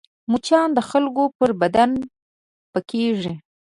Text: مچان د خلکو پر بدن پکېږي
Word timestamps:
مچان 0.31 0.67
د 0.77 0.79
خلکو 0.89 1.23
پر 1.37 1.49
بدن 1.61 1.91
پکېږي 2.71 3.33